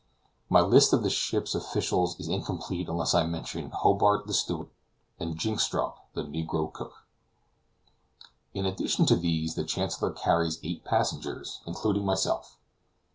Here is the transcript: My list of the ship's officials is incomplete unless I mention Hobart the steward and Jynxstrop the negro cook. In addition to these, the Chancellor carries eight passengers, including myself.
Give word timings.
My 0.49 0.61
list 0.61 0.93
of 0.93 1.03
the 1.03 1.11
ship's 1.11 1.53
officials 1.53 2.19
is 2.19 2.27
incomplete 2.27 2.89
unless 2.89 3.13
I 3.13 3.23
mention 3.27 3.69
Hobart 3.69 4.25
the 4.25 4.33
steward 4.33 4.69
and 5.19 5.37
Jynxstrop 5.37 5.93
the 6.15 6.23
negro 6.23 6.73
cook. 6.73 7.05
In 8.55 8.65
addition 8.65 9.05
to 9.05 9.15
these, 9.15 9.53
the 9.53 9.63
Chancellor 9.63 10.09
carries 10.11 10.59
eight 10.63 10.83
passengers, 10.83 11.61
including 11.67 12.03
myself. 12.03 12.57